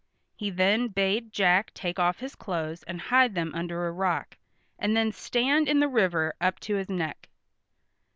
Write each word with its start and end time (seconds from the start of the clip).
He 0.35 0.49
then 0.49 0.87
bade 0.87 1.31
Jack 1.31 1.75
take 1.75 1.99
off 1.99 2.17
his 2.21 2.33
clothes 2.33 2.81
and 2.87 2.99
hide 2.99 3.35
them 3.35 3.51
under 3.53 3.85
a 3.85 3.91
rock, 3.91 4.35
and 4.79 4.97
then 4.97 5.11
stand 5.11 5.69
in 5.69 5.79
the 5.79 5.87
river 5.87 6.33
up 6.41 6.59
to 6.61 6.73
his 6.77 6.89
neck. 6.89 7.29